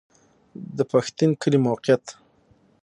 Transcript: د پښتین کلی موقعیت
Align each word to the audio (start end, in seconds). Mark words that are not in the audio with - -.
د 0.77 0.79
پښتین 0.91 1.31
کلی 1.41 1.59
موقعیت 1.67 2.03